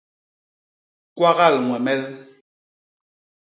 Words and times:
Kwagal 1.15 1.55
ñwemel. 1.65 2.01